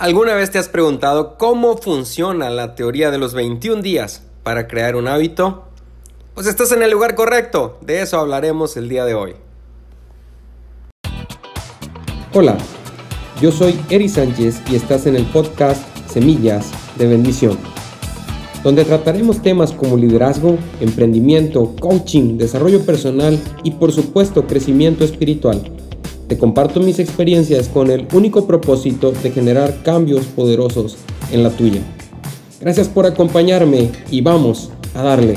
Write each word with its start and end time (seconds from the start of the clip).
¿Alguna 0.00 0.34
vez 0.34 0.52
te 0.52 0.58
has 0.58 0.68
preguntado 0.68 1.36
cómo 1.38 1.76
funciona 1.76 2.50
la 2.50 2.76
teoría 2.76 3.10
de 3.10 3.18
los 3.18 3.34
21 3.34 3.82
días 3.82 4.22
para 4.44 4.68
crear 4.68 4.94
un 4.94 5.08
hábito? 5.08 5.64
Pues 6.34 6.46
estás 6.46 6.70
en 6.70 6.84
el 6.84 6.92
lugar 6.92 7.16
correcto, 7.16 7.78
de 7.80 8.02
eso 8.02 8.16
hablaremos 8.20 8.76
el 8.76 8.88
día 8.88 9.04
de 9.04 9.14
hoy. 9.14 9.34
Hola, 12.32 12.56
yo 13.40 13.50
soy 13.50 13.76
Eri 13.90 14.08
Sánchez 14.08 14.62
y 14.70 14.76
estás 14.76 15.06
en 15.06 15.16
el 15.16 15.24
podcast 15.24 15.82
Semillas 16.08 16.70
de 16.96 17.08
Bendición, 17.08 17.58
donde 18.62 18.84
trataremos 18.84 19.42
temas 19.42 19.72
como 19.72 19.96
liderazgo, 19.96 20.58
emprendimiento, 20.78 21.74
coaching, 21.80 22.38
desarrollo 22.38 22.86
personal 22.86 23.36
y 23.64 23.72
por 23.72 23.90
supuesto 23.90 24.46
crecimiento 24.46 25.02
espiritual 25.02 25.60
te 26.28 26.36
comparto 26.36 26.80
mis 26.80 26.98
experiencias 26.98 27.68
con 27.68 27.90
el 27.90 28.06
único 28.12 28.46
propósito 28.46 29.12
de 29.12 29.30
generar 29.30 29.82
cambios 29.82 30.26
poderosos 30.26 30.98
en 31.32 31.42
la 31.42 31.50
tuya. 31.50 31.80
Gracias 32.60 32.88
por 32.88 33.06
acompañarme 33.06 33.90
y 34.10 34.20
vamos 34.20 34.70
a 34.94 35.02
darle. 35.02 35.36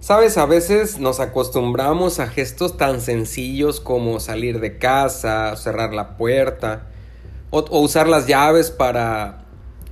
Sabes, 0.00 0.38
a 0.38 0.46
veces 0.46 1.00
nos 1.00 1.18
acostumbramos 1.18 2.20
a 2.20 2.28
gestos 2.28 2.76
tan 2.76 3.00
sencillos 3.00 3.80
como 3.80 4.20
salir 4.20 4.60
de 4.60 4.78
casa, 4.78 5.56
cerrar 5.56 5.92
la 5.94 6.16
puerta 6.16 6.86
o, 7.50 7.80
usar 7.80 8.06
las 8.06 8.28
llaves 8.28 8.70
para 8.70 9.45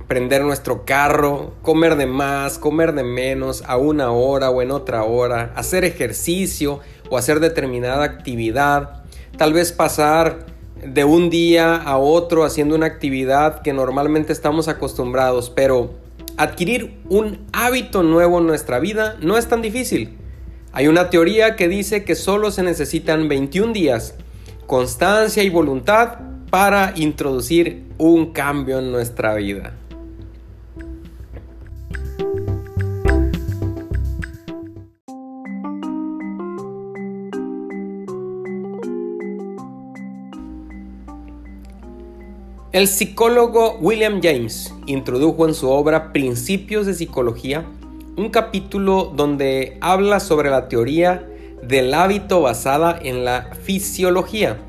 prender 0.07 0.43
nuestro 0.43 0.85
carro, 0.85 1.53
comer 1.61 1.95
de 1.95 2.05
más, 2.05 2.59
comer 2.59 2.93
de 2.93 3.03
menos, 3.03 3.63
a 3.65 3.77
una 3.77 4.11
hora 4.11 4.49
o 4.49 4.61
en 4.61 4.71
otra 4.71 5.03
hora, 5.03 5.51
hacer 5.55 5.83
ejercicio 5.83 6.79
o 7.09 7.17
hacer 7.17 7.39
determinada 7.39 8.03
actividad, 8.03 9.03
tal 9.37 9.53
vez 9.53 9.71
pasar 9.71 10.45
de 10.85 11.03
un 11.03 11.29
día 11.29 11.75
a 11.75 11.97
otro 11.97 12.43
haciendo 12.43 12.75
una 12.75 12.85
actividad 12.85 13.61
que 13.61 13.73
normalmente 13.73 14.33
estamos 14.33 14.67
acostumbrados, 14.67 15.49
pero 15.49 15.93
adquirir 16.37 16.97
un 17.09 17.39
hábito 17.53 18.03
nuevo 18.03 18.39
en 18.39 18.47
nuestra 18.47 18.79
vida 18.79 19.17
no 19.21 19.37
es 19.37 19.47
tan 19.47 19.61
difícil. 19.61 20.17
Hay 20.73 20.87
una 20.87 21.09
teoría 21.09 21.55
que 21.55 21.67
dice 21.67 22.03
que 22.03 22.15
solo 22.15 22.51
se 22.51 22.61
necesitan 22.61 23.29
21 23.29 23.73
días, 23.73 24.15
constancia 24.67 25.41
y 25.41 25.49
voluntad 25.49 26.19
para 26.49 26.93
introducir 26.95 27.85
un 27.97 28.33
cambio 28.33 28.79
en 28.79 28.91
nuestra 28.91 29.33
vida. 29.35 29.73
El 42.75 42.89
psicólogo 42.89 43.77
William 43.79 44.19
James 44.21 44.73
introdujo 44.85 45.47
en 45.47 45.53
su 45.53 45.69
obra 45.69 46.11
Principios 46.11 46.85
de 46.85 46.93
Psicología 46.93 47.63
un 48.17 48.29
capítulo 48.31 49.13
donde 49.15 49.77
habla 49.79 50.19
sobre 50.19 50.49
la 50.49 50.67
teoría 50.67 51.25
del 51.63 51.93
hábito 51.93 52.41
basada 52.41 52.99
en 53.01 53.23
la 53.23 53.51
fisiología 53.63 54.59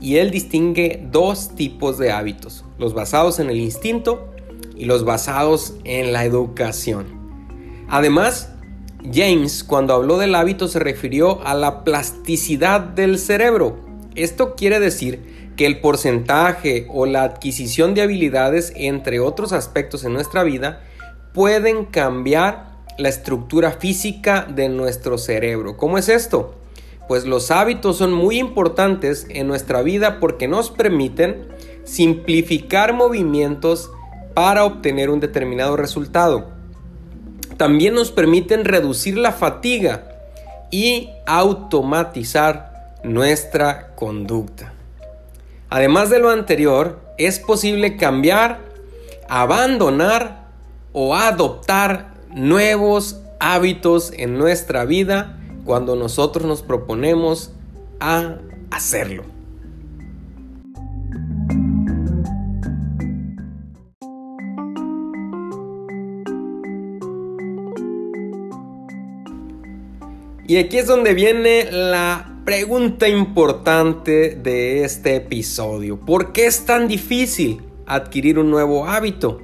y 0.00 0.18
él 0.18 0.30
distingue 0.30 1.04
dos 1.10 1.56
tipos 1.56 1.98
de 1.98 2.12
hábitos, 2.12 2.64
los 2.78 2.94
basados 2.94 3.40
en 3.40 3.50
el 3.50 3.58
instinto 3.58 4.28
y 4.76 4.84
los 4.84 5.04
basados 5.04 5.74
en 5.82 6.12
la 6.12 6.24
educación. 6.24 7.06
Además, 7.88 8.52
James 9.12 9.64
cuando 9.64 9.94
habló 9.94 10.16
del 10.16 10.36
hábito 10.36 10.68
se 10.68 10.78
refirió 10.78 11.44
a 11.44 11.56
la 11.56 11.82
plasticidad 11.82 12.82
del 12.82 13.18
cerebro. 13.18 13.80
Esto 14.14 14.54
quiere 14.54 14.78
decir 14.78 15.41
que 15.56 15.66
el 15.66 15.80
porcentaje 15.80 16.86
o 16.90 17.06
la 17.06 17.24
adquisición 17.24 17.94
de 17.94 18.02
habilidades, 18.02 18.72
entre 18.76 19.20
otros 19.20 19.52
aspectos 19.52 20.04
en 20.04 20.12
nuestra 20.12 20.42
vida, 20.42 20.80
pueden 21.32 21.84
cambiar 21.84 22.72
la 22.98 23.08
estructura 23.08 23.72
física 23.72 24.46
de 24.48 24.68
nuestro 24.68 25.18
cerebro. 25.18 25.76
¿Cómo 25.76 25.98
es 25.98 26.08
esto? 26.08 26.54
Pues 27.08 27.24
los 27.24 27.50
hábitos 27.50 27.96
son 27.96 28.12
muy 28.12 28.38
importantes 28.38 29.26
en 29.28 29.48
nuestra 29.48 29.82
vida 29.82 30.20
porque 30.20 30.48
nos 30.48 30.70
permiten 30.70 31.48
simplificar 31.84 32.92
movimientos 32.92 33.90
para 34.34 34.64
obtener 34.64 35.10
un 35.10 35.20
determinado 35.20 35.76
resultado. 35.76 36.50
También 37.56 37.94
nos 37.94 38.10
permiten 38.10 38.64
reducir 38.64 39.18
la 39.18 39.32
fatiga 39.32 40.08
y 40.70 41.10
automatizar 41.26 42.96
nuestra 43.04 43.94
conducta. 43.94 44.72
Además 45.74 46.10
de 46.10 46.18
lo 46.18 46.28
anterior, 46.28 47.00
es 47.16 47.38
posible 47.38 47.96
cambiar, 47.96 48.60
abandonar 49.26 50.48
o 50.92 51.16
adoptar 51.16 52.12
nuevos 52.28 53.22
hábitos 53.40 54.12
en 54.14 54.36
nuestra 54.36 54.84
vida 54.84 55.40
cuando 55.64 55.96
nosotros 55.96 56.44
nos 56.44 56.60
proponemos 56.60 57.54
a 58.00 58.36
hacerlo. 58.70 59.24
Y 70.46 70.58
aquí 70.58 70.76
es 70.76 70.86
donde 70.86 71.14
viene 71.14 71.72
la 71.72 72.31
Pregunta 72.44 73.08
importante 73.08 74.34
de 74.34 74.82
este 74.82 75.14
episodio. 75.14 76.00
¿Por 76.00 76.32
qué 76.32 76.46
es 76.46 76.64
tan 76.66 76.88
difícil 76.88 77.62
adquirir 77.86 78.36
un 78.36 78.50
nuevo 78.50 78.84
hábito? 78.86 79.40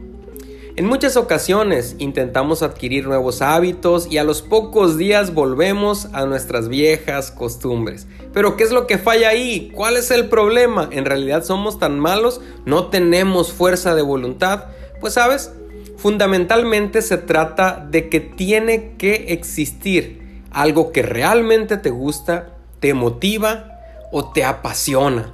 En 0.74 0.84
muchas 0.84 1.16
ocasiones 1.16 1.94
intentamos 2.00 2.64
adquirir 2.64 3.06
nuevos 3.06 3.40
hábitos 3.40 4.10
y 4.10 4.18
a 4.18 4.24
los 4.24 4.42
pocos 4.42 4.98
días 4.98 5.32
volvemos 5.32 6.08
a 6.12 6.26
nuestras 6.26 6.68
viejas 6.68 7.30
costumbres. 7.30 8.08
Pero 8.32 8.56
¿qué 8.56 8.64
es 8.64 8.72
lo 8.72 8.88
que 8.88 8.98
falla 8.98 9.28
ahí? 9.28 9.70
¿Cuál 9.72 9.96
es 9.96 10.10
el 10.10 10.28
problema? 10.28 10.88
¿En 10.90 11.04
realidad 11.04 11.44
somos 11.44 11.78
tan 11.78 12.00
malos? 12.00 12.40
¿No 12.66 12.88
tenemos 12.88 13.52
fuerza 13.52 13.94
de 13.94 14.02
voluntad? 14.02 14.64
Pues 15.00 15.14
sabes, 15.14 15.52
fundamentalmente 15.98 17.00
se 17.02 17.18
trata 17.18 17.86
de 17.88 18.08
que 18.08 18.18
tiene 18.18 18.94
que 18.98 19.26
existir 19.28 20.42
algo 20.50 20.90
que 20.90 21.02
realmente 21.02 21.76
te 21.76 21.90
gusta 21.90 22.57
te 22.80 22.94
motiva 22.94 23.80
o 24.12 24.30
te 24.32 24.44
apasiona. 24.44 25.32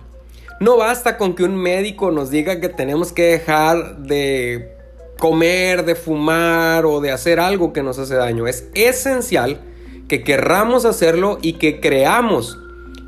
No 0.60 0.76
basta 0.76 1.16
con 1.18 1.34
que 1.34 1.44
un 1.44 1.56
médico 1.56 2.10
nos 2.10 2.30
diga 2.30 2.60
que 2.60 2.68
tenemos 2.68 3.12
que 3.12 3.24
dejar 3.24 3.98
de 3.98 4.76
comer, 5.18 5.84
de 5.84 5.94
fumar 5.94 6.86
o 6.86 7.00
de 7.00 7.10
hacer 7.10 7.40
algo 7.40 7.72
que 7.72 7.82
nos 7.82 7.98
hace 7.98 8.14
daño. 8.14 8.46
Es 8.46 8.68
esencial 8.74 9.60
que 10.08 10.22
querramos 10.22 10.84
hacerlo 10.84 11.38
y 11.42 11.54
que 11.54 11.80
creamos 11.80 12.58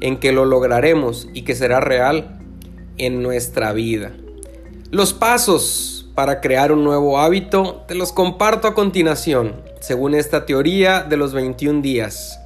en 0.00 0.18
que 0.18 0.32
lo 0.32 0.44
lograremos 0.44 1.28
y 1.32 1.42
que 1.42 1.54
será 1.54 1.80
real 1.80 2.38
en 2.98 3.22
nuestra 3.22 3.72
vida. 3.72 4.12
Los 4.90 5.12
pasos 5.12 6.08
para 6.14 6.40
crear 6.40 6.72
un 6.72 6.84
nuevo 6.84 7.18
hábito 7.18 7.84
te 7.86 7.94
los 7.94 8.12
comparto 8.12 8.68
a 8.68 8.74
continuación, 8.74 9.60
según 9.80 10.14
esta 10.14 10.46
teoría 10.46 11.02
de 11.02 11.16
los 11.16 11.32
21 11.32 11.82
días. 11.82 12.40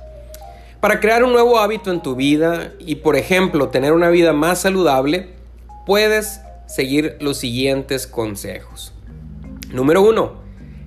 Para 0.81 0.99
crear 0.99 1.23
un 1.25 1.33
nuevo 1.33 1.59
hábito 1.59 1.93
en 1.93 2.01
tu 2.01 2.17
vida 2.17 2.73
y, 2.79 2.97
por 2.97 3.17
ejemplo, 3.17 3.69
tener 3.69 3.93
una 3.93 4.09
vida 4.09 4.33
más 4.33 4.63
saludable, 4.63 5.29
puedes 5.85 6.41
seguir 6.67 7.19
los 7.21 7.37
siguientes 7.37 8.07
consejos. 8.07 8.95
Número 9.71 10.01
1. 10.01 10.33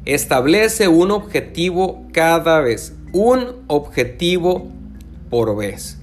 Establece 0.05 0.87
un 0.87 1.11
objetivo 1.11 2.07
cada 2.11 2.59
vez. 2.59 2.95
Un 3.11 3.63
objetivo 3.67 4.71
por 5.29 5.55
vez. 5.55 5.99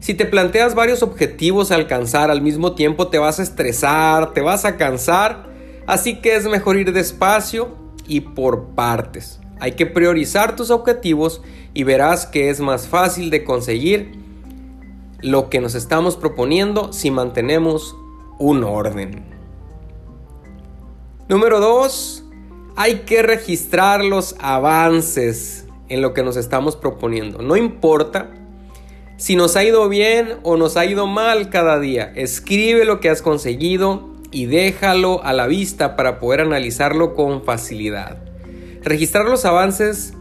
Si 0.00 0.14
te 0.14 0.26
planteas 0.26 0.74
varios 0.74 1.02
objetivos 1.02 1.70
a 1.70 1.76
alcanzar 1.76 2.30
al 2.30 2.42
mismo 2.42 2.74
tiempo, 2.74 3.08
te 3.08 3.18
vas 3.18 3.38
a 3.38 3.42
estresar, 3.42 4.32
te 4.32 4.40
vas 4.40 4.64
a 4.64 4.76
cansar. 4.76 5.46
Así 5.86 6.16
que 6.16 6.34
es 6.34 6.46
mejor 6.46 6.76
ir 6.76 6.92
despacio 6.92 7.76
y 8.08 8.20
por 8.22 8.74
partes. 8.74 9.39
Hay 9.60 9.72
que 9.72 9.86
priorizar 9.86 10.56
tus 10.56 10.70
objetivos 10.70 11.42
y 11.74 11.84
verás 11.84 12.26
que 12.26 12.50
es 12.50 12.60
más 12.60 12.88
fácil 12.88 13.30
de 13.30 13.44
conseguir 13.44 14.12
lo 15.20 15.50
que 15.50 15.60
nos 15.60 15.74
estamos 15.74 16.16
proponiendo 16.16 16.92
si 16.92 17.10
mantenemos 17.10 17.94
un 18.38 18.64
orden. 18.64 19.22
Número 21.28 21.60
2. 21.60 22.24
Hay 22.76 23.00
que 23.00 23.22
registrar 23.22 24.02
los 24.02 24.34
avances 24.40 25.66
en 25.88 26.00
lo 26.00 26.14
que 26.14 26.22
nos 26.22 26.36
estamos 26.36 26.76
proponiendo. 26.76 27.42
No 27.42 27.56
importa 27.56 28.30
si 29.16 29.36
nos 29.36 29.56
ha 29.56 29.64
ido 29.64 29.88
bien 29.88 30.38
o 30.42 30.56
nos 30.56 30.78
ha 30.78 30.86
ido 30.86 31.06
mal 31.06 31.50
cada 31.50 31.78
día. 31.78 32.10
Escribe 32.16 32.86
lo 32.86 33.00
que 33.00 33.10
has 33.10 33.20
conseguido 33.20 34.08
y 34.30 34.46
déjalo 34.46 35.22
a 35.22 35.34
la 35.34 35.46
vista 35.46 35.96
para 35.96 36.18
poder 36.18 36.40
analizarlo 36.40 37.14
con 37.14 37.44
facilidad. 37.44 38.29
Registrar 38.82 39.26
los 39.26 39.44
avances 39.44 40.14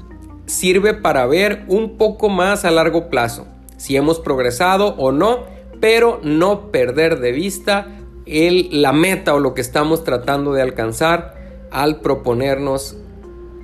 sirve 0.46 0.94
para 0.94 1.26
ver 1.26 1.64
un 1.68 1.98
poco 1.98 2.30
más 2.30 2.66
a 2.66 2.72
largo 2.72 3.10
plazo 3.10 3.46
si 3.80 3.96
hemos 3.96 4.20
progresado 4.20 4.96
o 4.98 5.14
no, 5.14 5.46
pero 5.80 6.20
no 6.22 6.70
perder 6.70 7.20
de 7.20 7.32
vista 7.32 7.88
el, 8.26 8.82
la 8.82 8.92
meta 8.92 9.34
o 9.34 9.40
lo 9.40 9.54
que 9.54 9.62
estamos 9.62 10.04
tratando 10.04 10.52
de 10.52 10.62
alcanzar 10.62 11.36
al 11.72 12.02
proponernos 12.02 12.98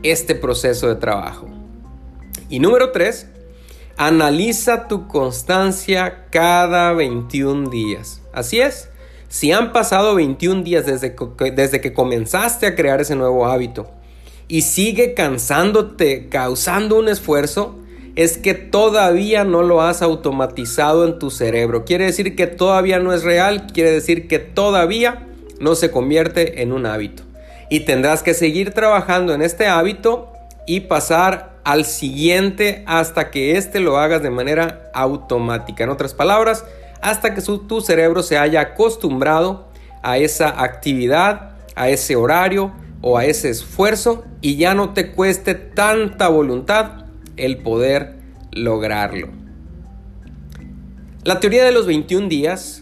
este 0.03 0.33
proceso 0.33 0.87
de 0.87 0.95
trabajo. 0.95 1.47
Y 2.49 2.59
número 2.59 2.91
3, 2.93 3.27
analiza 3.97 4.87
tu 4.87 5.07
constancia 5.07 6.27
cada 6.31 6.93
21 6.93 7.69
días. 7.69 8.21
Así 8.31 8.61
es, 8.61 8.89
si 9.27 9.51
han 9.51 9.73
pasado 9.73 10.15
21 10.15 10.63
días 10.63 10.85
desde 10.85 11.13
desde 11.53 11.81
que 11.81 11.91
comenzaste 11.91 12.67
a 12.67 12.75
crear 12.75 13.01
ese 13.01 13.17
nuevo 13.17 13.47
hábito 13.47 13.89
y 14.47 14.61
sigue 14.61 15.13
cansándote, 15.13 16.27
causando 16.29 16.97
un 16.99 17.09
esfuerzo, 17.09 17.75
es 18.15 18.37
que 18.37 18.53
todavía 18.53 19.43
no 19.43 19.63
lo 19.63 19.81
has 19.81 20.01
automatizado 20.01 21.05
en 21.05 21.19
tu 21.19 21.31
cerebro. 21.31 21.83
Quiere 21.83 22.05
decir 22.05 22.35
que 22.35 22.47
todavía 22.47 22.99
no 22.99 23.13
es 23.13 23.23
real, 23.23 23.67
quiere 23.73 23.91
decir 23.91 24.27
que 24.27 24.39
todavía 24.39 25.27
no 25.59 25.75
se 25.75 25.91
convierte 25.91 26.61
en 26.61 26.71
un 26.71 26.85
hábito. 26.85 27.23
Y 27.69 27.81
tendrás 27.81 28.23
que 28.23 28.33
seguir 28.33 28.71
trabajando 28.71 29.33
en 29.33 29.41
este 29.41 29.67
hábito 29.67 30.31
y 30.67 30.81
pasar 30.81 31.55
al 31.63 31.83
siguiente 31.83 32.83
hasta 32.85 33.31
que 33.31 33.57
éste 33.57 33.79
lo 33.79 33.97
hagas 33.97 34.21
de 34.21 34.29
manera 34.29 34.91
automática. 34.93 35.83
En 35.83 35.89
otras 35.89 36.13
palabras, 36.13 36.63
hasta 37.01 37.33
que 37.33 37.41
tu 37.41 37.81
cerebro 37.81 38.23
se 38.23 38.37
haya 38.37 38.61
acostumbrado 38.61 39.67
a 40.03 40.19
esa 40.19 40.61
actividad, 40.63 41.55
a 41.75 41.89
ese 41.89 42.15
horario 42.15 42.71
o 43.07 43.19
a 43.19 43.25
ese 43.25 43.51
esfuerzo 43.51 44.25
y 44.41 44.57
ya 44.57 44.73
no 44.73 44.93
te 44.93 45.11
cueste 45.11 45.53
tanta 45.53 46.27
voluntad 46.27 47.05
el 47.37 47.59
poder 47.59 48.15
lograrlo. 48.51 49.27
La 51.23 51.39
teoría 51.39 51.63
de 51.63 51.71
los 51.71 51.85
21 51.85 52.29
días 52.29 52.81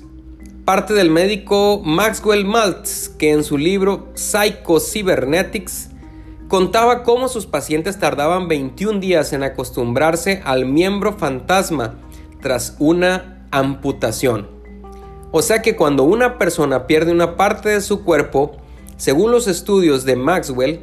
parte 0.64 0.94
del 0.94 1.10
médico 1.10 1.82
Maxwell 1.84 2.46
Maltz, 2.46 3.10
que 3.10 3.32
en 3.32 3.44
su 3.44 3.58
libro 3.58 4.14
Psycho-Cybernetics 4.14 5.90
contaba 6.48 7.04
cómo 7.04 7.28
sus 7.28 7.46
pacientes 7.46 8.00
tardaban 8.00 8.48
21 8.48 9.02
días 9.02 9.34
en 9.34 9.44
acostumbrarse 9.44 10.42
al 10.46 10.66
miembro 10.66 11.18
fantasma 11.18 11.96
tras 12.42 12.78
una 12.80 13.46
amputación. 13.52 14.48
O 15.34 15.42
sea 15.42 15.62
que 15.62 15.76
cuando 15.76 16.04
una 16.04 16.38
persona 16.38 16.88
pierde 16.88 17.12
una 17.12 17.36
parte 17.36 17.68
de 17.68 17.82
su 17.82 18.06
cuerpo, 18.06 18.63
según 19.04 19.32
los 19.32 19.48
estudios 19.48 20.06
de 20.06 20.16
Maxwell, 20.16 20.80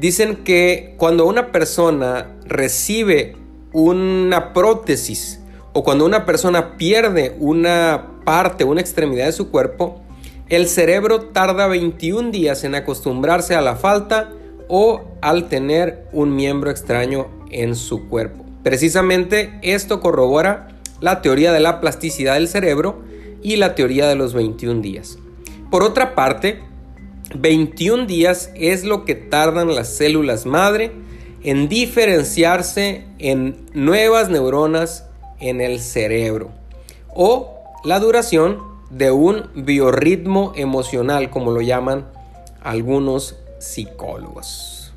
Dicen 0.00 0.44
que 0.44 0.94
cuando 0.96 1.26
una 1.26 1.52
persona 1.52 2.34
recibe 2.46 3.36
una 3.72 4.54
prótesis 4.54 5.40
o 5.74 5.84
cuando 5.84 6.06
una 6.06 6.24
persona 6.24 6.78
pierde 6.78 7.36
una 7.38 8.12
parte, 8.24 8.64
una 8.64 8.80
extremidad 8.80 9.26
de 9.26 9.32
su 9.32 9.50
cuerpo, 9.50 10.00
el 10.48 10.68
cerebro 10.68 11.20
tarda 11.20 11.66
21 11.66 12.30
días 12.30 12.64
en 12.64 12.76
acostumbrarse 12.76 13.54
a 13.54 13.60
la 13.60 13.76
falta 13.76 14.32
o 14.68 15.04
al 15.20 15.48
tener 15.48 16.08
un 16.12 16.34
miembro 16.34 16.70
extraño 16.70 17.28
en 17.50 17.74
su 17.76 18.08
cuerpo. 18.08 18.46
Precisamente 18.62 19.58
esto 19.60 20.00
corrobora 20.00 20.68
la 21.00 21.20
teoría 21.20 21.52
de 21.52 21.60
la 21.60 21.78
plasticidad 21.80 22.34
del 22.34 22.48
cerebro 22.48 23.02
y 23.42 23.56
la 23.56 23.74
teoría 23.74 24.08
de 24.08 24.14
los 24.14 24.32
21 24.32 24.80
días. 24.80 25.18
Por 25.70 25.82
otra 25.82 26.14
parte, 26.14 26.62
21 27.34 28.06
días 28.06 28.50
es 28.54 28.84
lo 28.84 29.04
que 29.04 29.14
tardan 29.14 29.74
las 29.74 29.88
células 29.88 30.46
madre 30.46 30.92
en 31.42 31.68
diferenciarse 31.68 33.04
en 33.18 33.66
nuevas 33.72 34.28
neuronas 34.28 35.06
en 35.38 35.60
el 35.60 35.80
cerebro 35.80 36.50
o 37.14 37.54
la 37.84 37.98
duración 38.00 38.58
de 38.90 39.10
un 39.10 39.48
biorritmo 39.54 40.52
emocional 40.56 41.30
como 41.30 41.52
lo 41.52 41.60
llaman 41.60 42.06
algunos 42.62 43.36
psicólogos. 43.58 44.89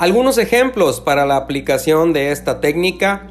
Algunos 0.00 0.38
ejemplos 0.38 0.98
para 0.98 1.26
la 1.26 1.36
aplicación 1.36 2.14
de 2.14 2.32
esta 2.32 2.58
técnica. 2.62 3.26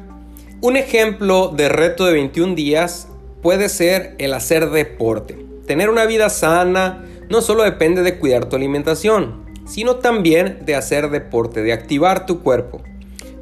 Un 0.60 0.76
ejemplo 0.76 1.48
de 1.48 1.68
reto 1.68 2.06
de 2.06 2.12
21 2.12 2.54
días 2.54 3.08
puede 3.42 3.68
ser 3.68 4.14
el 4.18 4.32
hacer 4.34 4.70
deporte. 4.70 5.36
Tener 5.66 5.90
una 5.90 6.06
vida 6.06 6.30
sana 6.30 7.04
no 7.28 7.40
solo 7.40 7.64
depende 7.64 8.04
de 8.04 8.20
cuidar 8.20 8.44
tu 8.44 8.54
alimentación, 8.54 9.46
sino 9.66 9.96
también 9.96 10.60
de 10.64 10.76
hacer 10.76 11.10
deporte, 11.10 11.64
de 11.64 11.72
activar 11.72 12.24
tu 12.24 12.40
cuerpo. 12.40 12.80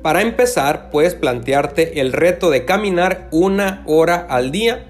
Para 0.00 0.22
empezar, 0.22 0.88
puedes 0.90 1.14
plantearte 1.14 2.00
el 2.00 2.14
reto 2.14 2.48
de 2.48 2.64
caminar 2.64 3.28
una 3.30 3.82
hora 3.84 4.26
al 4.30 4.50
día 4.52 4.86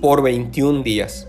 por 0.00 0.22
21 0.22 0.82
días. 0.84 1.28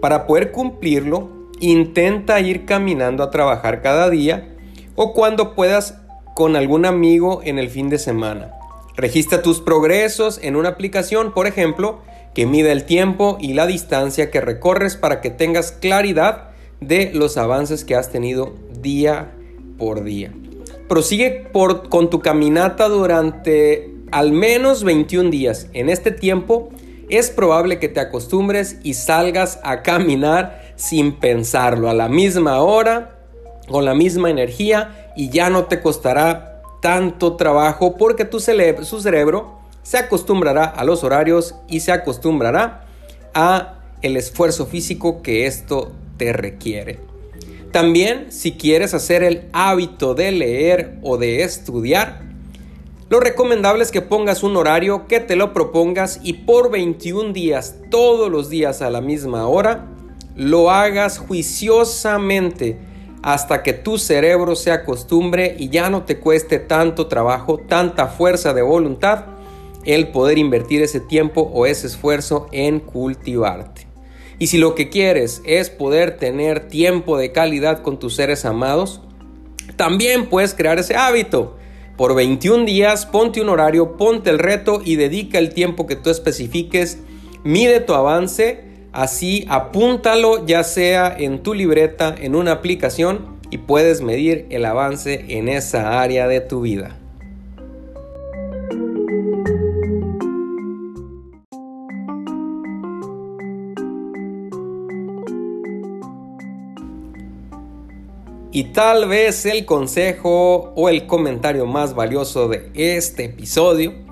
Para 0.00 0.28
poder 0.28 0.52
cumplirlo, 0.52 1.48
intenta 1.58 2.38
ir 2.38 2.64
caminando 2.64 3.24
a 3.24 3.32
trabajar 3.32 3.82
cada 3.82 4.08
día 4.08 4.52
o 4.96 5.12
cuando 5.12 5.54
puedas 5.54 5.98
con 6.34 6.56
algún 6.56 6.84
amigo 6.84 7.40
en 7.44 7.58
el 7.58 7.70
fin 7.70 7.88
de 7.88 7.98
semana. 7.98 8.50
Registra 8.96 9.42
tus 9.42 9.60
progresos 9.60 10.40
en 10.42 10.56
una 10.56 10.70
aplicación, 10.70 11.32
por 11.32 11.46
ejemplo, 11.46 12.00
que 12.34 12.46
mida 12.46 12.72
el 12.72 12.84
tiempo 12.84 13.38
y 13.40 13.54
la 13.54 13.66
distancia 13.66 14.30
que 14.30 14.40
recorres 14.40 14.96
para 14.96 15.20
que 15.20 15.30
tengas 15.30 15.72
claridad 15.72 16.50
de 16.80 17.10
los 17.14 17.36
avances 17.36 17.84
que 17.84 17.94
has 17.94 18.10
tenido 18.10 18.54
día 18.80 19.32
por 19.78 20.04
día. 20.04 20.32
Prosigue 20.88 21.48
por, 21.52 21.88
con 21.88 22.10
tu 22.10 22.20
caminata 22.20 22.88
durante 22.88 23.94
al 24.12 24.32
menos 24.32 24.84
21 24.84 25.30
días. 25.30 25.68
En 25.72 25.88
este 25.88 26.10
tiempo 26.10 26.70
es 27.08 27.30
probable 27.30 27.78
que 27.78 27.88
te 27.88 28.00
acostumbres 28.00 28.78
y 28.82 28.94
salgas 28.94 29.60
a 29.62 29.82
caminar 29.82 30.74
sin 30.76 31.12
pensarlo, 31.12 31.88
a 31.88 31.94
la 31.94 32.08
misma 32.08 32.60
hora, 32.60 33.15
con 33.68 33.84
la 33.84 33.94
misma 33.94 34.30
energía 34.30 35.12
y 35.16 35.30
ya 35.30 35.50
no 35.50 35.64
te 35.64 35.80
costará 35.80 36.62
tanto 36.80 37.36
trabajo 37.36 37.96
porque 37.96 38.24
tu 38.24 38.38
su 38.40 39.00
cerebro 39.00 39.58
se 39.82 39.98
acostumbrará 39.98 40.64
a 40.64 40.84
los 40.84 41.04
horarios 41.04 41.54
y 41.68 41.80
se 41.80 41.92
acostumbrará 41.92 42.86
a 43.34 43.74
el 44.02 44.16
esfuerzo 44.16 44.66
físico 44.66 45.22
que 45.22 45.46
esto 45.46 45.92
te 46.16 46.32
requiere. 46.32 46.98
También 47.72 48.32
si 48.32 48.52
quieres 48.52 48.94
hacer 48.94 49.22
el 49.22 49.48
hábito 49.52 50.14
de 50.14 50.32
leer 50.32 50.98
o 51.02 51.18
de 51.18 51.42
estudiar, 51.42 52.22
lo 53.08 53.20
recomendable 53.20 53.84
es 53.84 53.92
que 53.92 54.02
pongas 54.02 54.42
un 54.42 54.56
horario, 54.56 55.06
que 55.06 55.20
te 55.20 55.36
lo 55.36 55.52
propongas 55.52 56.18
y 56.24 56.32
por 56.32 56.70
21 56.70 57.32
días, 57.32 57.76
todos 57.90 58.30
los 58.30 58.50
días 58.50 58.82
a 58.82 58.90
la 58.90 59.00
misma 59.00 59.46
hora, 59.46 59.86
lo 60.34 60.70
hagas 60.70 61.18
juiciosamente 61.18 62.78
hasta 63.26 63.64
que 63.64 63.72
tu 63.72 63.98
cerebro 63.98 64.54
se 64.54 64.70
acostumbre 64.70 65.56
y 65.58 65.68
ya 65.68 65.90
no 65.90 66.04
te 66.04 66.20
cueste 66.20 66.60
tanto 66.60 67.08
trabajo, 67.08 67.58
tanta 67.58 68.06
fuerza 68.06 68.54
de 68.54 68.62
voluntad 68.62 69.24
el 69.84 70.12
poder 70.12 70.38
invertir 70.38 70.80
ese 70.80 71.00
tiempo 71.00 71.40
o 71.52 71.66
ese 71.66 71.88
esfuerzo 71.88 72.46
en 72.52 72.78
cultivarte. 72.78 73.88
Y 74.38 74.46
si 74.46 74.58
lo 74.58 74.76
que 74.76 74.90
quieres 74.90 75.42
es 75.44 75.70
poder 75.70 76.18
tener 76.18 76.68
tiempo 76.68 77.18
de 77.18 77.32
calidad 77.32 77.82
con 77.82 77.98
tus 77.98 78.14
seres 78.14 78.44
amados, 78.44 79.00
también 79.74 80.26
puedes 80.26 80.54
crear 80.54 80.78
ese 80.78 80.94
hábito. 80.94 81.56
Por 81.96 82.14
21 82.14 82.64
días, 82.64 83.06
ponte 83.06 83.40
un 83.40 83.48
horario, 83.48 83.96
ponte 83.96 84.30
el 84.30 84.38
reto 84.38 84.82
y 84.84 84.94
dedica 84.94 85.40
el 85.40 85.52
tiempo 85.52 85.88
que 85.88 85.96
tú 85.96 86.10
especifiques, 86.10 87.00
mide 87.42 87.80
tu 87.80 87.92
avance 87.92 88.65
Así 88.96 89.44
apúntalo 89.50 90.46
ya 90.46 90.64
sea 90.64 91.14
en 91.18 91.42
tu 91.42 91.52
libreta, 91.52 92.14
en 92.18 92.34
una 92.34 92.52
aplicación 92.52 93.36
y 93.50 93.58
puedes 93.58 94.00
medir 94.00 94.46
el 94.48 94.64
avance 94.64 95.26
en 95.28 95.50
esa 95.50 96.00
área 96.00 96.26
de 96.28 96.40
tu 96.40 96.62
vida. 96.62 96.96
Y 108.50 108.64
tal 108.72 109.06
vez 109.08 109.44
el 109.44 109.66
consejo 109.66 110.72
o 110.74 110.88
el 110.88 111.06
comentario 111.06 111.66
más 111.66 111.94
valioso 111.94 112.48
de 112.48 112.70
este 112.72 113.24
episodio 113.24 114.05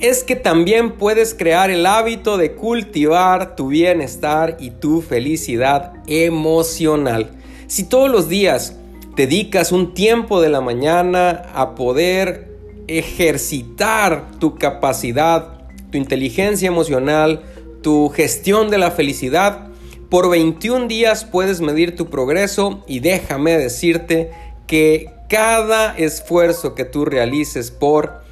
es 0.00 0.24
que 0.24 0.36
también 0.36 0.92
puedes 0.92 1.34
crear 1.34 1.70
el 1.70 1.86
hábito 1.86 2.36
de 2.36 2.52
cultivar 2.52 3.56
tu 3.56 3.68
bienestar 3.68 4.56
y 4.60 4.70
tu 4.70 5.00
felicidad 5.00 5.94
emocional. 6.06 7.30
Si 7.66 7.84
todos 7.84 8.10
los 8.10 8.28
días 8.28 8.76
dedicas 9.16 9.72
un 9.72 9.94
tiempo 9.94 10.40
de 10.42 10.50
la 10.50 10.60
mañana 10.60 11.46
a 11.54 11.74
poder 11.74 12.56
ejercitar 12.86 14.30
tu 14.38 14.56
capacidad, 14.56 15.54
tu 15.90 15.98
inteligencia 15.98 16.68
emocional, 16.68 17.42
tu 17.82 18.08
gestión 18.10 18.70
de 18.70 18.78
la 18.78 18.90
felicidad. 18.90 19.68
Por 20.10 20.30
21 20.30 20.86
días 20.86 21.24
puedes 21.24 21.60
medir 21.60 21.96
tu 21.96 22.10
progreso 22.10 22.84
y 22.86 23.00
déjame 23.00 23.56
decirte 23.56 24.30
que 24.66 25.10
cada 25.28 25.96
esfuerzo 25.96 26.74
que 26.74 26.84
tú 26.84 27.04
realices 27.04 27.70
por 27.70 28.25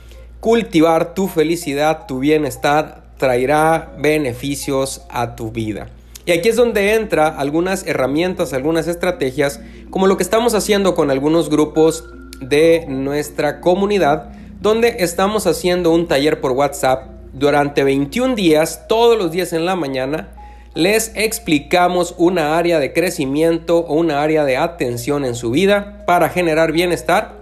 cultivar 0.44 1.14
tu 1.14 1.26
felicidad, 1.26 2.04
tu 2.06 2.18
bienestar, 2.18 3.02
traerá 3.16 3.94
beneficios 3.96 5.00
a 5.08 5.36
tu 5.36 5.50
vida. 5.50 5.88
Y 6.26 6.32
aquí 6.32 6.50
es 6.50 6.56
donde 6.56 6.92
entra 6.92 7.28
algunas 7.28 7.86
herramientas, 7.86 8.52
algunas 8.52 8.86
estrategias, 8.86 9.62
como 9.88 10.06
lo 10.06 10.18
que 10.18 10.22
estamos 10.22 10.52
haciendo 10.52 10.94
con 10.94 11.10
algunos 11.10 11.48
grupos 11.48 12.04
de 12.42 12.84
nuestra 12.88 13.62
comunidad, 13.62 14.32
donde 14.60 14.96
estamos 14.98 15.46
haciendo 15.46 15.92
un 15.92 16.08
taller 16.08 16.42
por 16.42 16.52
WhatsApp 16.52 17.06
durante 17.32 17.82
21 17.82 18.34
días, 18.34 18.86
todos 18.86 19.16
los 19.16 19.32
días 19.32 19.54
en 19.54 19.64
la 19.64 19.76
mañana, 19.76 20.28
les 20.74 21.10
explicamos 21.14 22.14
una 22.18 22.58
área 22.58 22.78
de 22.80 22.92
crecimiento 22.92 23.78
o 23.78 23.94
una 23.94 24.22
área 24.22 24.44
de 24.44 24.58
atención 24.58 25.24
en 25.24 25.36
su 25.36 25.52
vida 25.52 26.04
para 26.06 26.28
generar 26.28 26.70
bienestar 26.70 27.32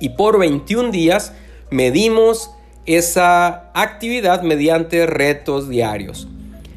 y 0.00 0.08
por 0.08 0.40
21 0.40 0.90
días 0.90 1.32
medimos 1.74 2.52
esa 2.86 3.70
actividad 3.74 4.42
mediante 4.42 5.06
retos 5.06 5.68
diarios. 5.68 6.28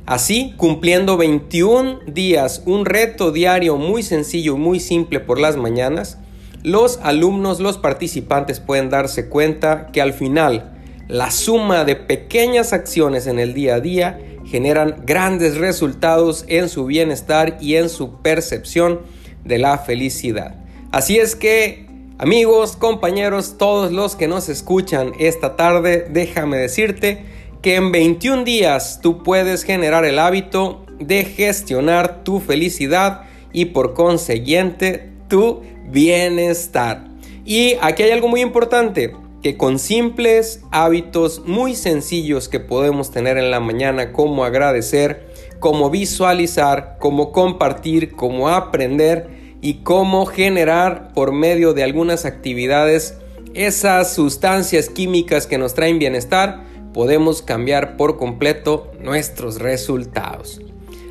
Así, 0.07 0.53
cumpliendo 0.57 1.17
21 1.17 1.99
días, 2.07 2.63
un 2.65 2.85
reto 2.85 3.31
diario 3.31 3.77
muy 3.77 4.01
sencillo 4.01 4.55
y 4.55 4.59
muy 4.59 4.79
simple 4.79 5.19
por 5.19 5.39
las 5.39 5.55
mañanas, 5.55 6.17
los 6.63 6.99
alumnos, 7.03 7.59
los 7.59 7.77
participantes 7.77 8.59
pueden 8.59 8.89
darse 8.89 9.29
cuenta 9.29 9.91
que 9.91 10.01
al 10.01 10.13
final 10.13 10.73
la 11.07 11.29
suma 11.29 11.85
de 11.85 11.95
pequeñas 11.95 12.73
acciones 12.73 13.27
en 13.27 13.37
el 13.37 13.53
día 13.53 13.75
a 13.75 13.79
día 13.79 14.19
generan 14.45 15.03
grandes 15.05 15.57
resultados 15.57 16.45
en 16.47 16.69
su 16.69 16.85
bienestar 16.85 17.57
y 17.61 17.75
en 17.75 17.89
su 17.89 18.21
percepción 18.21 19.01
de 19.45 19.59
la 19.59 19.77
felicidad. 19.77 20.55
Así 20.91 21.17
es 21.17 21.35
que, 21.35 21.86
amigos, 22.17 22.75
compañeros, 22.75 23.55
todos 23.57 23.91
los 23.91 24.15
que 24.15 24.27
nos 24.27 24.49
escuchan 24.49 25.13
esta 25.19 25.55
tarde, 25.55 26.07
déjame 26.09 26.57
decirte 26.57 27.25
que 27.61 27.75
en 27.75 27.91
21 27.91 28.43
días 28.43 28.99
tú 29.01 29.23
puedes 29.23 29.63
generar 29.63 30.05
el 30.05 30.19
hábito 30.19 30.85
de 30.99 31.25
gestionar 31.25 32.23
tu 32.23 32.39
felicidad 32.39 33.23
y 33.53 33.65
por 33.65 33.93
consiguiente 33.93 35.11
tu 35.27 35.61
bienestar. 35.89 37.07
Y 37.45 37.75
aquí 37.81 38.03
hay 38.03 38.11
algo 38.11 38.27
muy 38.27 38.41
importante, 38.41 39.13
que 39.43 39.55
con 39.55 39.77
simples 39.77 40.61
hábitos 40.71 41.43
muy 41.45 41.75
sencillos 41.75 42.49
que 42.49 42.59
podemos 42.59 43.11
tener 43.11 43.37
en 43.37 43.51
la 43.51 43.59
mañana, 43.59 44.11
como 44.11 44.43
agradecer, 44.43 45.27
como 45.59 45.89
visualizar, 45.89 46.97
como 46.99 47.31
compartir, 47.31 48.15
como 48.15 48.49
aprender 48.49 49.46
y 49.67 49.83
cómo 49.83 50.25
generar 50.25 51.11
por 51.13 51.33
medio 51.33 51.73
de 51.73 51.83
algunas 51.83 52.23
actividades 52.23 53.17
esas 53.53 54.13
sustancias 54.13 54.87
químicas 54.87 55.45
que 55.45 55.57
nos 55.57 55.73
traen 55.73 55.99
bienestar, 55.99 56.63
podemos 56.93 57.41
cambiar 57.41 57.97
por 57.97 58.15
completo 58.15 58.89
nuestros 59.01 59.59
resultados. 59.59 60.61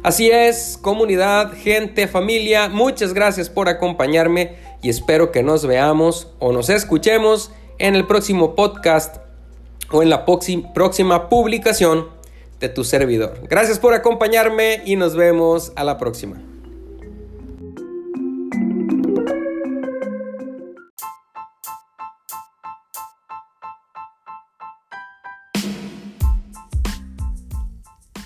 Así 0.02 0.30
es, 0.30 0.78
comunidad, 0.80 1.52
gente, 1.52 2.08
familia, 2.08 2.70
muchas 2.70 3.12
gracias 3.12 3.50
por 3.50 3.68
acompañarme 3.68 4.54
y 4.80 4.88
espero 4.88 5.32
que 5.32 5.42
nos 5.42 5.66
veamos 5.66 6.28
o 6.38 6.50
nos 6.50 6.70
escuchemos 6.70 7.50
en 7.76 7.94
el 7.94 8.06
próximo 8.06 8.54
podcast 8.54 9.16
o 9.90 10.02
en 10.02 10.08
la 10.08 10.24
próxima 10.24 11.28
publicación 11.28 12.06
de 12.58 12.70
tu 12.70 12.84
servidor. 12.84 13.38
Gracias 13.50 13.78
por 13.78 13.92
acompañarme 13.92 14.80
y 14.86 14.96
nos 14.96 15.14
vemos 15.14 15.74
a 15.76 15.84
la 15.84 15.98
próxima. 15.98 16.40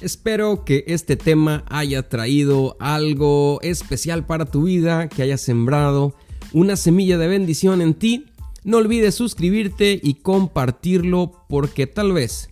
Espero 0.01 0.65
que 0.65 0.85
este 0.87 1.17
tema 1.17 1.63
haya 1.69 2.09
traído 2.09 2.77
algo 2.81 3.61
especial 3.61 4.25
para 4.25 4.47
tu 4.47 4.63
vida, 4.63 5.09
que 5.09 5.23
haya 5.23 5.37
sembrado 5.37 6.15
una 6.53 6.77
semilla 6.77 7.19
de 7.19 7.29
bendición 7.29 7.83
en 7.83 7.93
ti. 7.93 8.27
No 8.65 8.79
olvides 8.79 9.15
suscribirte 9.15 10.01
y 10.03 10.15
compartirlo 10.15 11.45
porque 11.51 11.87
tal 11.87 12.13
vez, 12.13 12.49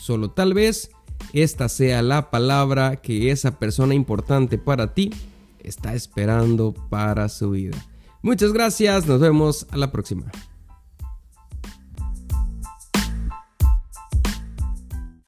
solo 0.00 0.30
tal 0.30 0.54
vez, 0.54 0.90
esta 1.34 1.68
sea 1.68 2.00
la 2.00 2.30
palabra 2.30 2.96
que 2.96 3.30
esa 3.30 3.58
persona 3.58 3.94
importante 3.94 4.56
para 4.56 4.94
ti 4.94 5.10
está 5.60 5.94
esperando 5.94 6.72
para 6.88 7.28
su 7.28 7.50
vida. 7.50 7.76
Muchas 8.22 8.54
gracias, 8.54 9.06
nos 9.06 9.20
vemos 9.20 9.66
a 9.70 9.76
la 9.76 9.92
próxima. 9.92 10.32